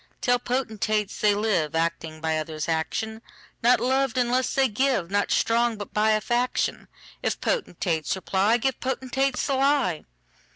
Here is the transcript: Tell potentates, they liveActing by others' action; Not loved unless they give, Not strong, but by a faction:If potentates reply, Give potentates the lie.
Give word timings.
Tell 0.19 0.39
potentates, 0.39 1.19
they 1.21 1.33
liveActing 1.35 2.21
by 2.21 2.39
others' 2.39 2.67
action; 2.67 3.21
Not 3.61 3.79
loved 3.79 4.17
unless 4.17 4.55
they 4.55 4.67
give, 4.67 5.11
Not 5.11 5.29
strong, 5.29 5.77
but 5.77 5.93
by 5.93 6.13
a 6.13 6.21
faction:If 6.21 7.39
potentates 7.39 8.15
reply, 8.15 8.57
Give 8.57 8.79
potentates 8.79 9.45
the 9.45 9.53
lie. 9.57 10.05